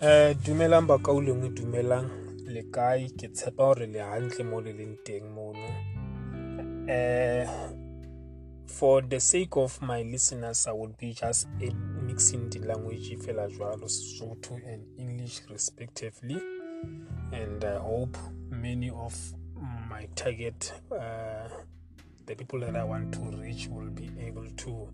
[0.00, 2.08] um dumelang ba ka dumelang.
[2.46, 3.08] Le kae?
[3.16, 5.68] Ke tshepa gore le hantle mo le leng teng mono.
[6.88, 7.80] Um
[8.66, 11.48] for the sake of my listeners i would be just
[12.02, 16.40] mixing the language fela jwalo sesotho and english respectively.
[17.32, 18.16] And i hope
[18.50, 19.14] many of
[19.88, 21.48] my target uh,
[22.26, 24.88] the people that i want to reach will be able to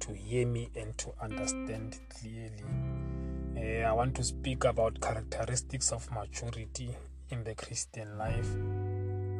[0.00, 2.64] to hear me and to understand clearly
[3.56, 6.90] uh, i want to speak about characteristics of maturity
[7.30, 8.48] in the christian life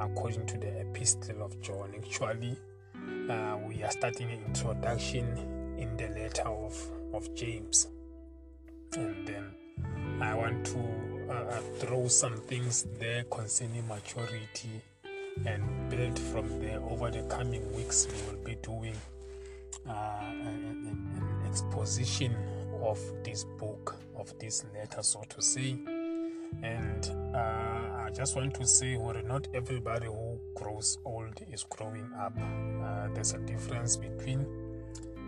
[0.01, 2.57] according to the epistle of john actually
[3.29, 5.27] uh, we are starting an introduction
[5.79, 6.77] in the letter of,
[7.13, 7.89] of James.
[8.97, 9.45] And then
[10.21, 10.79] I want to
[11.29, 14.81] uh, uh, throw some things there concerning maturity
[15.47, 16.81] and build from there.
[16.81, 18.97] Over the coming weeks, we will be doing
[19.89, 22.37] uh, an, an exposition
[22.83, 25.77] of this book, of this letter, so to say.
[26.63, 32.11] And uh, I just want to say, well, not everybody who grows old is growing
[32.19, 32.37] up.
[32.39, 34.47] Uh, there's a difference between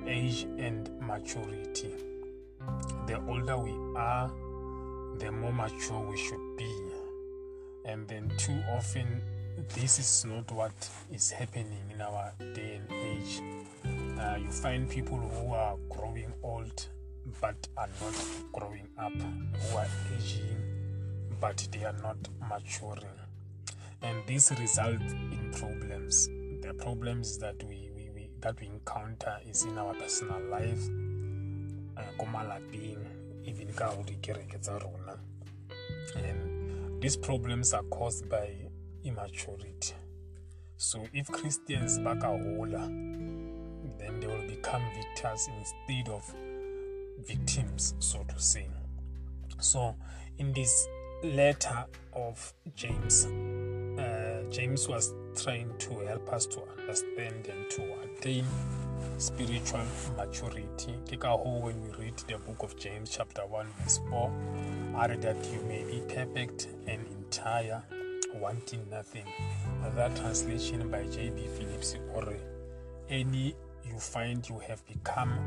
[0.06, 1.94] age and maturity.
[3.06, 4.28] The older we are,
[5.18, 6.72] the more mature we should be.
[7.84, 9.22] And then, too often,
[9.74, 10.72] this is not what
[11.12, 13.40] is happening in our day and age.
[14.18, 16.88] Uh, you find people who are growing old
[17.40, 18.14] but are not
[18.52, 20.56] growing up, who are aging
[21.40, 22.16] but they are not
[22.48, 23.18] maturing.
[24.02, 26.28] And this results in problems.
[26.62, 30.82] The problems that we, we, we that we encounter is in our personal life,
[31.96, 32.02] uh,
[33.44, 33.68] even
[36.16, 38.50] and these problems are caused by
[39.04, 39.94] immaturity.
[40.76, 42.36] So if Christians back a
[43.98, 46.34] then they will become victors instead of
[47.18, 48.68] victims, so to say.
[49.60, 49.96] So
[50.38, 50.86] in this
[51.22, 58.44] letter of James, uh, James was trying to help us to understand and to attain
[59.18, 59.84] spiritual
[60.16, 60.94] maturity.
[61.10, 64.32] When we read the book of James, chapter 1, verse 4,
[64.96, 67.82] are that you may be perfect and entire,
[68.34, 69.24] wanting nothing.
[69.94, 71.46] That translation by J.B.
[71.56, 72.34] Phillips, or
[73.08, 73.54] any
[73.84, 75.38] you find you have become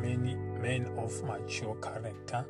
[0.00, 2.46] many men of mature character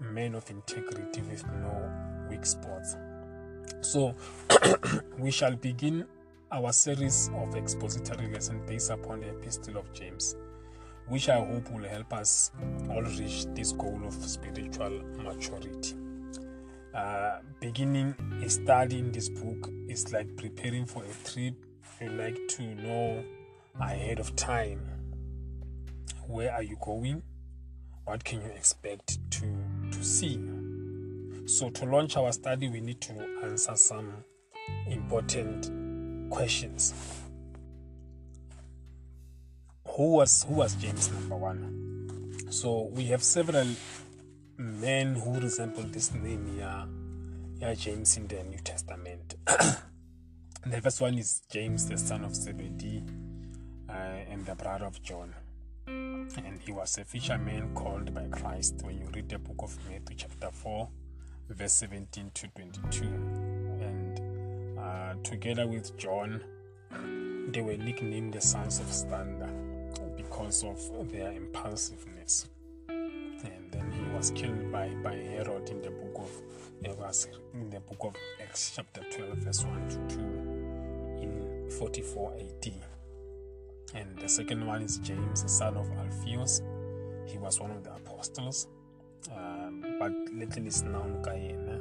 [0.00, 1.92] men of integrity with no
[2.28, 2.96] weak spots.
[3.80, 4.14] So,
[5.18, 6.06] we shall begin
[6.50, 10.36] our series of expository lessons based upon the Epistle of James,
[11.08, 12.50] which I hope will help us
[12.88, 15.94] all reach this goal of spiritual maturity.
[16.94, 21.54] Uh, beginning a study in this book is like preparing for a trip.
[22.00, 23.22] You like to know
[23.80, 24.80] ahead of time
[26.30, 27.22] where are you going,
[28.04, 29.46] what can you expect to
[29.90, 30.40] to see.
[31.46, 34.24] So, to launch our study, we need to answer some
[34.86, 36.94] important questions.
[39.88, 42.46] Who was who was James number one?
[42.50, 43.66] So we have several
[44.56, 46.86] men who resemble this name here,
[47.58, 49.34] here James in the New Testament.
[49.46, 53.02] the first one is James, the son of Zebedee,
[53.88, 55.34] uh, and the brother of John
[56.36, 60.16] and he was a fisherman called by Christ when you read the book of Matthew,
[60.16, 60.88] chapter 4,
[61.50, 63.04] verse 17 to 22.
[63.04, 66.42] And uh, together with John,
[67.48, 69.50] they were nicknamed the sons of thunder
[70.16, 72.48] because of their impulsiveness.
[72.88, 76.30] And then he was killed by, by Herod in the book of
[76.82, 80.20] in the book of Acts chapter 12 verse 1 to 2
[81.22, 82.72] in 44 AD.
[83.94, 85.90] And the second one is James, the son of
[86.30, 88.68] He was one of the apostles,
[89.36, 91.80] um, but little is known Guyana,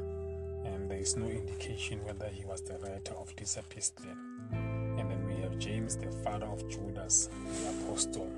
[0.65, 4.05] and there is no indication whether he was the writer of this epistle.
[4.51, 7.29] And then we have James, the father of Judas,
[7.61, 8.31] the apostle.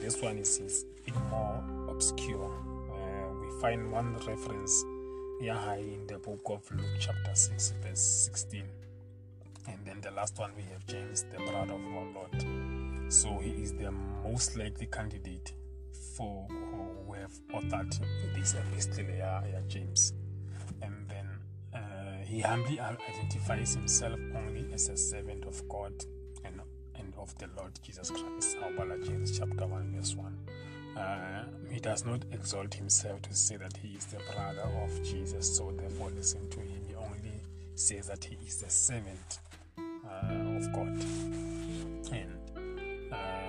[0.00, 2.50] This one is, is a bit more obscure.
[2.90, 4.84] Uh, we find one reference
[5.40, 8.00] here in the book of Luke, chapter 6, verse
[8.32, 8.64] 16.
[9.68, 12.73] And then the last one we have James, the brother of our Lord.
[13.08, 15.52] So he is the most likely candidate
[16.16, 17.98] for who have authored
[18.34, 20.12] this epistle, yeah, yeah, James.
[20.82, 21.28] And then
[21.74, 25.92] uh, he humbly identifies himself only as a servant of God
[26.44, 26.60] and,
[26.94, 28.56] and of the Lord Jesus Christ.
[28.62, 30.38] Our James chapter 1, verse 1.
[30.96, 35.56] Uh, he does not exalt himself to say that he is the brother of Jesus,
[35.56, 36.84] so therefore listen to him.
[36.86, 37.40] He only
[37.74, 39.40] says that he is the servant
[39.78, 41.04] uh, of God.
[42.12, 42.38] And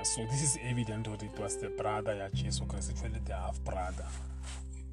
[0.05, 3.63] so this is evident that it was the brother ya Jesu Christ, actually the half
[3.63, 4.05] brother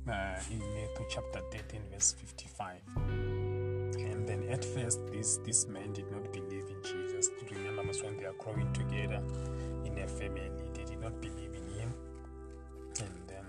[0.08, 2.80] uh, in Matthew chapter 13, verse 55.
[2.96, 7.28] And then at first, this, this man did not believe in Jesus.
[7.50, 9.22] Remember, when they are growing together
[9.84, 11.94] in a family, they did not believe in him.
[13.00, 13.44] And then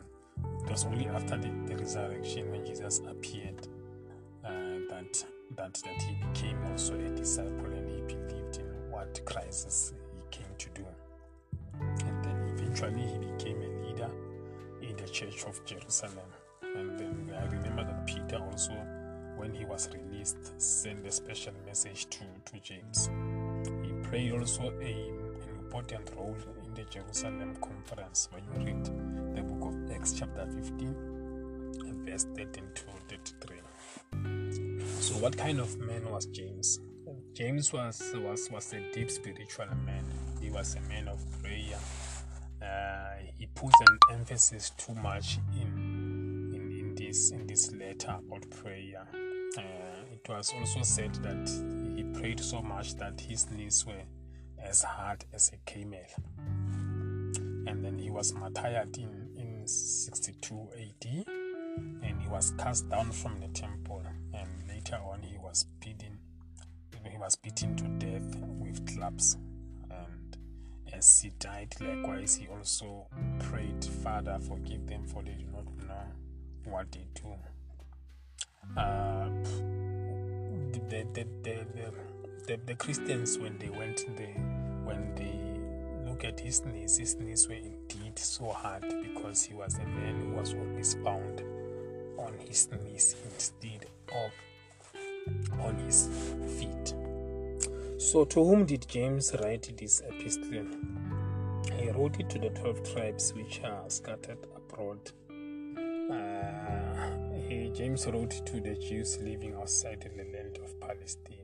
[0.65, 3.67] it was only after the, the resurrection when Jesus appeared
[4.43, 4.49] uh,
[4.89, 5.25] that,
[5.55, 10.02] that, that he became also a disciple and he believed in what Christ he
[12.83, 14.09] eventually he became a leader
[14.81, 16.29] in the church of Jerusalem.
[16.61, 18.73] And then I remember that Peter also,
[19.35, 23.09] when he was released, sent a special message to, to James.
[23.83, 25.09] He played also a,
[25.43, 26.35] an important role
[26.65, 28.85] in the Jerusalem conference when you read
[29.35, 30.87] the book of Acts, chapter 15,
[31.87, 33.57] and verse 13 to 33.
[34.99, 36.79] So, what kind of man was James?
[37.33, 40.03] James was was was a deep spiritual man.
[40.39, 41.79] He was a man of prayer.
[43.55, 49.07] Puts an emphasis too much in in this in this letter about prayer.
[49.57, 49.61] Uh,
[50.11, 51.47] it was also said that
[51.95, 54.03] he prayed so much that his knees were
[54.63, 55.99] as hard as a camel.
[57.65, 61.25] And then he was martyred in, in 62 AD
[62.03, 64.03] and he was cast down from the temple
[64.33, 66.19] and later on he was beaten
[67.09, 69.37] he was beaten to death with clubs
[70.93, 73.07] as he died likewise he also
[73.39, 76.03] prayed father forgive them for they do not know
[76.65, 77.33] what they do.
[78.77, 79.29] Uh,
[80.89, 81.65] the, the, the,
[82.47, 84.35] the, the, Christians, when they went there,
[84.83, 89.75] when they look at his knees, his knees were indeed so hard because he was
[89.75, 91.41] a man who was always bound
[92.17, 94.31] on his knees instead of
[95.59, 96.09] on his
[96.57, 96.93] feet.
[98.03, 100.67] So, to whom did James write this epistle?
[101.79, 104.99] He wrote it to the 12 tribes which are scattered abroad
[106.11, 107.09] uh,
[107.47, 111.39] he, James wrote to the Jews living outside in the land of Palestine.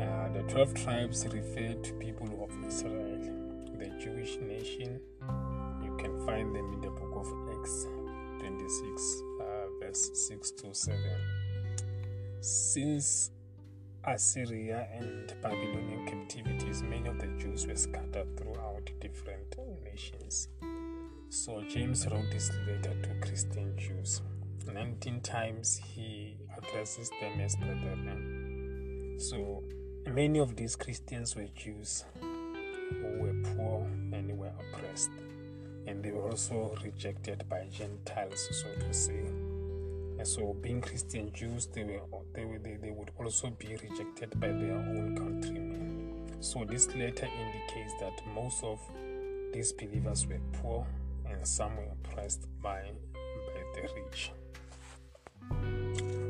[0.00, 3.20] Uh, the 12 tribes refer to people of Israel,
[3.78, 5.00] the Jewish nation.
[5.82, 7.86] You can find them in the book of Acts
[8.40, 9.44] 26, uh,
[9.80, 11.00] verse 6 to 7.
[12.40, 13.30] Since
[14.06, 20.48] Assyria and Babylonian captivities, many of the Jews were scattered throughout different nations.
[21.28, 24.22] So James wrote this letter to Christian Jews.
[24.72, 29.16] 19 times he addresses them as brethren.
[29.18, 29.64] So
[30.06, 35.10] many of these Christians were Jews who were poor and were oppressed.
[35.88, 39.26] And they were also rejected by Gentiles, so to say.
[40.18, 42.00] And so, being Christian Jews, they were
[42.36, 46.26] they, they, they would also be rejected by their own countrymen.
[46.40, 48.78] So, this letter indicates that most of
[49.52, 50.86] these believers were poor
[51.28, 52.82] and some were oppressed by,
[53.14, 54.32] by the rich.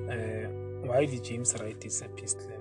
[0.08, 0.48] Uh,
[0.86, 2.52] why did James write this epistle?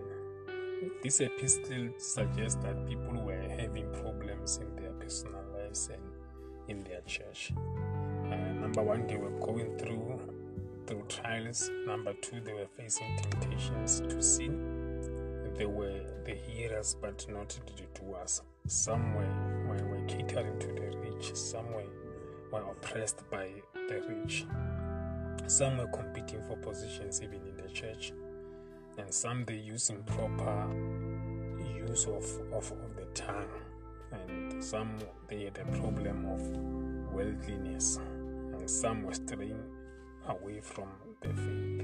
[1.03, 6.01] This epistle suggests that people were having problems in their personal lives and
[6.67, 7.53] in their church.
[8.25, 10.19] Uh, number one, they were going through
[10.85, 11.69] through trials.
[11.85, 15.53] Number two, they were facing temptations to sin.
[15.57, 18.41] They were the hearers, but not the doers.
[18.67, 21.35] Some were, were, were catering to the rich.
[21.35, 21.85] Some were
[22.51, 24.45] were oppressed by the rich.
[25.47, 28.13] Some were competing for positions even in the church,
[28.97, 30.67] and some they use improper
[31.75, 33.49] use of, of, of the tongue,
[34.11, 36.41] and some they had a problem of
[37.13, 37.99] worldliness,
[38.53, 39.63] and some were straying
[40.27, 40.89] away from
[41.21, 41.81] the faith.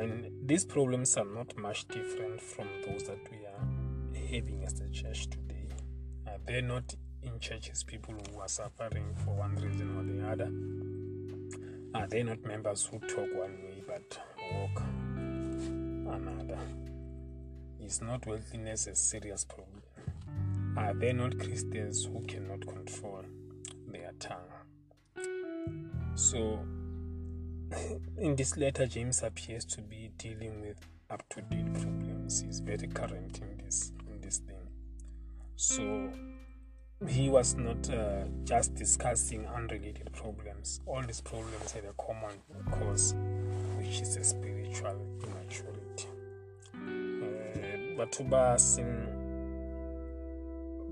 [0.00, 4.88] And these problems are not much different from those that we are having as the
[4.88, 5.68] church today.
[6.26, 10.50] Are they not in churches people who are suffering for one reason or the other?
[11.94, 14.18] Are they not members who talk one way but
[14.52, 14.82] walk
[16.16, 16.58] another?
[17.80, 19.82] Is not worldliness a serious problem?
[20.76, 23.24] Are they not Christians who cannot control
[23.86, 24.38] their tongue?
[26.14, 26.64] So,
[28.18, 30.78] in this letter, James appears to be dealing with
[31.10, 32.40] up to date problems.
[32.40, 34.56] He's very current in this in this thing.
[35.56, 36.10] So
[37.08, 40.80] he was not uh, just discussing unrelated problems.
[40.86, 42.38] All these problems had a common
[42.70, 43.14] cause,
[43.78, 46.08] which is a spiritual immaturity.
[47.96, 48.18] But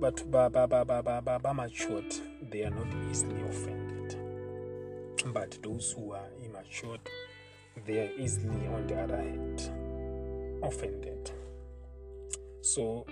[0.01, 2.15] but ba matured,
[2.51, 4.17] they are not easily offended.
[5.33, 6.29] But those who are
[6.61, 6.99] immature,
[7.87, 9.71] they are easily, on the other hand,
[10.63, 11.31] offended.
[12.63, 13.07] So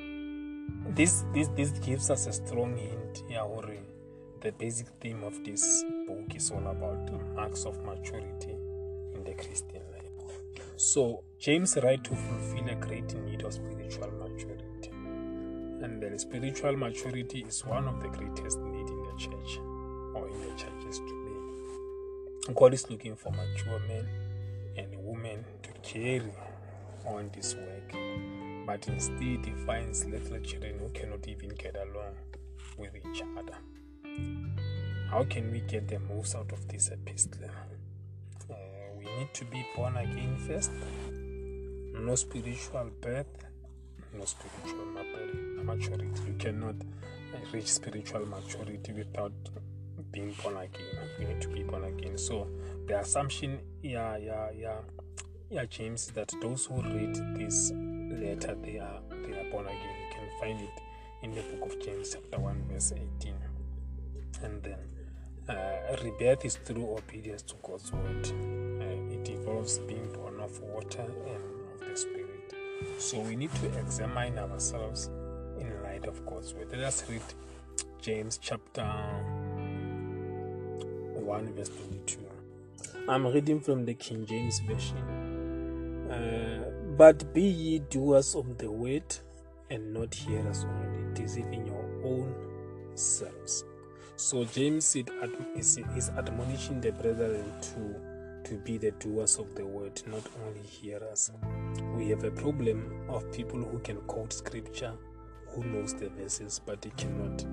[0.94, 3.42] this this this gives us a strong hint here
[4.40, 8.52] the basic theme of this book is all about marks of maturity
[9.14, 10.04] in the Christian life.
[10.76, 14.90] So, James writes to fulfill a great need of spiritual maturity.
[15.82, 19.58] And the spiritual maturity is one of the greatest needs in the church
[20.14, 21.27] or in the churches today.
[22.54, 24.08] God is looking for mature men
[24.76, 26.32] and women to carry
[27.04, 27.94] on this work,
[28.66, 32.14] but instead he finds little children who cannot even get along
[32.78, 33.56] with each other.
[35.10, 37.50] How can we get the most out of this epistle?
[38.50, 38.54] Uh,
[38.96, 40.70] we need to be born again first.
[41.94, 43.26] No spiritual birth,
[44.14, 44.86] no spiritual
[45.64, 46.20] maturity.
[46.26, 46.76] You cannot
[47.52, 49.32] reach spiritual maturity without
[50.18, 51.08] being born again.
[51.18, 52.18] You need to be born again.
[52.18, 52.48] So
[52.86, 54.78] the assumption, yeah, yeah, yeah,
[55.50, 59.96] yeah, James, that those who read this letter, they are they are born again.
[60.02, 60.82] You can find it
[61.22, 63.36] in the book of James, chapter one, verse eighteen,
[64.42, 64.78] and then.
[65.48, 68.26] Uh, rebirth is through obedience to God's word.
[68.26, 72.54] Uh, it involves being born of water and of the Spirit.
[72.98, 75.06] So we need to examine ourselves
[75.58, 76.68] in light of God's word.
[76.72, 77.22] Let us read
[78.02, 78.82] James chapter
[81.28, 82.20] 1, verse 22.
[83.06, 84.96] I'm reading from the King James Version.
[86.10, 89.14] Uh, but be ye doers of the word
[89.68, 92.34] and not hearers only, deceiving your own
[92.94, 93.62] selves.
[94.16, 94.96] So James
[95.54, 100.66] is, is admonishing the brethren to to be the doers of the word, not only
[100.66, 101.30] hearers.
[101.94, 104.94] We have a problem of people who can quote scripture,
[105.48, 107.44] who knows the verses, but they cannot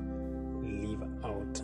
[0.63, 1.61] live out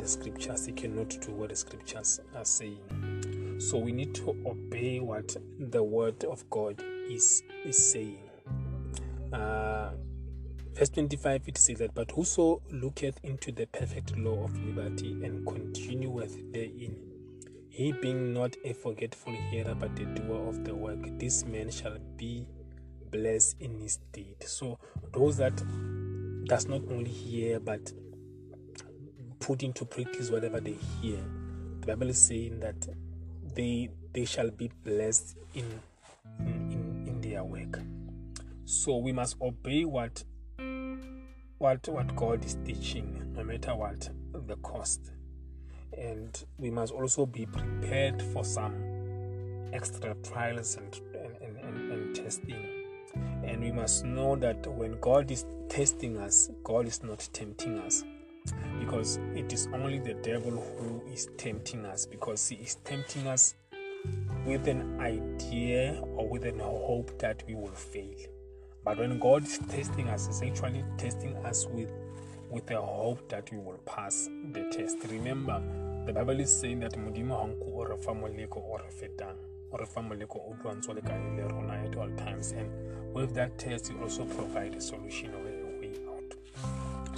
[0.00, 0.66] the scriptures.
[0.66, 3.58] They cannot do what the scriptures are saying.
[3.58, 8.28] So we need to obey what the word of God is is saying.
[9.32, 9.90] Uh,
[10.80, 15.46] Verse 25 it says that, But whoso looketh into the perfect law of liberty and
[15.46, 16.96] continueth therein,
[17.68, 21.98] he being not a forgetful hearer but a doer of the work, this man shall
[22.16, 22.46] be
[23.10, 24.36] blessed in his deed.
[24.40, 24.78] So
[25.12, 25.56] those that
[26.46, 27.92] does not only hear but
[29.40, 31.18] put into practice whatever they hear,
[31.80, 32.86] the Bible is saying that
[33.54, 35.64] they they shall be blessed in
[36.40, 37.80] in, in, their work.
[38.64, 40.22] So we must obey what
[41.58, 45.12] what what God is teaching, no matter what the cost.
[45.96, 48.74] And we must also be prepared for some
[49.72, 51.00] extra trials and,
[51.42, 52.66] and, and, and testing.
[53.44, 58.04] And we must know that when God is testing us, God is not tempting us.
[58.78, 63.54] Because it is only the devil who is tempting us, because he is tempting us
[64.46, 68.16] with an idea or with a hope that we will fail.
[68.84, 71.92] But when God is testing us, He's actually testing us with
[72.50, 74.98] with a hope that we will pass the test.
[75.08, 75.62] Remember,
[76.04, 79.36] the Bible is saying that Modimo hanku or famoleko or fetang
[79.70, 82.52] or famoleko udwanzoleka rona at all times.
[82.52, 85.32] And with that test, you also provide a solution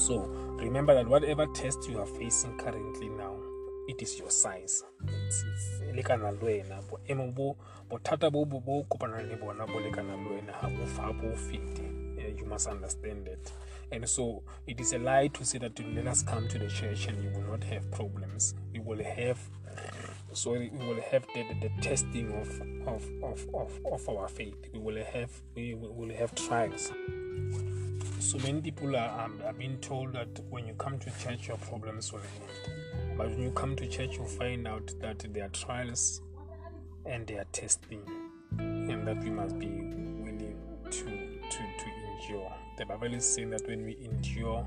[0.03, 0.19] So
[0.59, 3.37] remember that whatever test you are facing currently now,
[3.87, 4.83] it is your size.
[12.37, 13.53] You must understand that.
[13.93, 16.67] And so it is a lie to say that you let us come to the
[16.67, 18.57] church and you will not have problems.
[18.75, 19.39] You will have
[20.33, 22.49] sorry we will have the, the, the testing of,
[22.89, 24.57] of, of, of, of our faith.
[24.73, 26.91] We will have we will have trials
[28.23, 31.59] so many people are, um, are being told that when you come to church your
[31.59, 32.83] problems will end
[33.17, 36.23] but when you come to church, you find out that there are trials
[37.05, 38.03] and there are testing,
[38.59, 42.53] and that we must be willing to, to, to endure.
[42.79, 44.67] The Bible is saying that when we endure,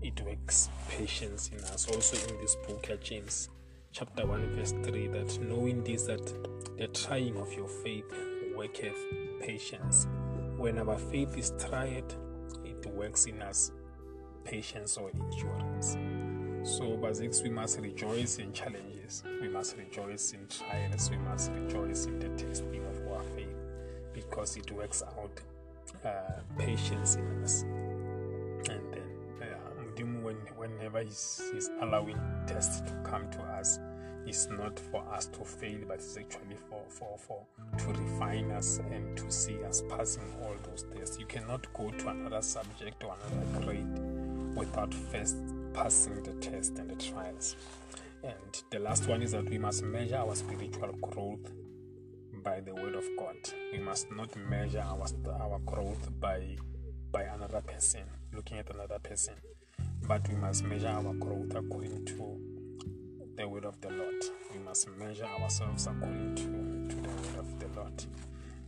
[0.00, 1.88] it works patience in us.
[1.88, 3.48] Also, in this book, James
[3.92, 6.24] chapter 1, verse 3, that knowing this, that
[6.78, 8.10] the trying of your faith
[8.56, 8.96] worketh
[9.40, 10.06] patience.
[10.56, 12.14] When our faith is tried,
[12.98, 13.70] works in us
[14.44, 15.96] patience or endurance.
[16.62, 22.06] So, basics, we must rejoice in challenges, we must rejoice in trials, we must rejoice
[22.06, 23.54] in the testing of our faith
[24.12, 25.40] because it works out
[26.04, 27.62] uh, patience in us.
[27.62, 29.08] And then,
[29.42, 33.78] uh, when, whenever he's, he's allowing tests to come to us,
[34.28, 37.46] it's not for us to fail, but it's actually for, for, for
[37.78, 41.18] to refine us and to see us passing all those tests.
[41.18, 45.38] You cannot go to another subject or another grade without first
[45.72, 47.56] passing the test and the trials.
[48.22, 51.50] And the last one is that we must measure our spiritual growth
[52.44, 53.36] by the word of God.
[53.72, 55.06] We must not measure our
[55.40, 56.56] our growth by
[57.10, 58.02] by another person,
[58.34, 59.34] looking at another person,
[60.06, 62.57] but we must measure our growth according to
[63.38, 64.24] the word of the Lord.
[64.52, 68.04] We must measure ourselves according to, to the word of the Lord.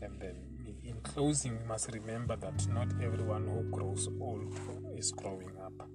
[0.00, 0.36] And then
[0.84, 4.54] in closing, we must remember that not everyone who grows old
[4.96, 5.88] is growing up.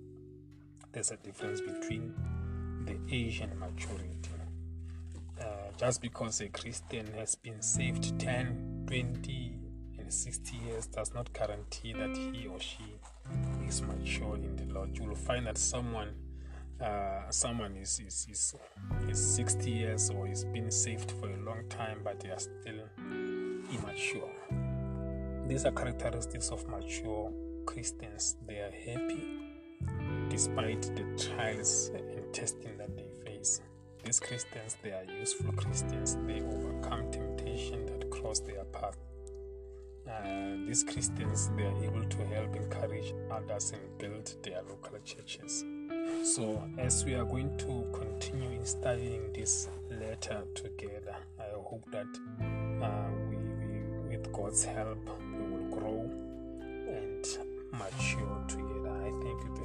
[0.92, 2.14] There's a difference between
[2.86, 4.20] the age and maturity.
[5.40, 5.46] Uh,
[5.78, 9.58] just because a Christian has been saved 10, 20,
[10.00, 13.00] and 60 years does not guarantee that he or she
[13.66, 14.98] is mature in the Lord.
[14.98, 16.14] You will find that someone
[16.82, 18.56] uh, someone is, is, is,
[19.10, 22.82] is 60 years or is been saved for a long time but they are still
[23.74, 24.30] immature.
[25.48, 27.32] These are characteristics of mature
[27.66, 28.38] Christians.
[28.48, 29.46] They are happy
[30.30, 33.62] despite the trials and testing that they face.
[34.04, 36.18] These Christians, they are useful Christians.
[36.28, 38.98] They overcome temptation that cross their path.
[40.08, 45.64] Uh, these Christians, they are able to help encourage others and build their local churches.
[46.26, 52.08] So, as we are going to continue in studying this letter together, I hope that
[52.82, 56.10] uh, we, we, with God's help, we will grow
[56.62, 57.28] and
[57.74, 58.90] mature together.
[58.90, 59.56] I thank you.